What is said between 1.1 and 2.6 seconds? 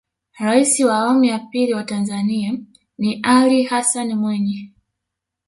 ya pili wa tanzania